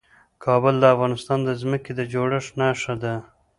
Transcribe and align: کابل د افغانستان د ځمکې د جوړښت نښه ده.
کابل 0.43 0.75
د 0.79 0.83
افغانستان 0.93 1.39
د 1.43 1.49
ځمکې 1.61 1.91
د 1.95 2.01
جوړښت 2.13 2.51
نښه 2.59 2.93
ده. 3.03 3.13